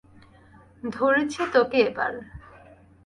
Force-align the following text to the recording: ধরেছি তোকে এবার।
ধরেছি 0.91 1.41
তোকে 1.53 1.77
এবার। 1.81 2.13